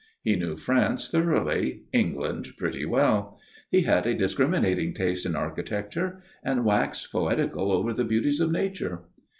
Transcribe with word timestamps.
He 0.23 0.35
knew 0.35 0.57
France 0.57 1.11
thoroughly, 1.11 1.83
England 1.93 2.47
pretty 2.57 2.87
well; 2.87 3.37
he 3.69 3.81
had 3.81 4.07
a 4.07 4.15
discriminating 4.15 4.95
taste 4.95 5.27
in 5.27 5.35
architecture, 5.35 6.23
and 6.43 6.65
waxed 6.65 7.11
poetical 7.11 7.71
over 7.71 7.93
the 7.93 8.03
beauties 8.03 8.41
of 8.41 8.51
Nature. 8.51 9.03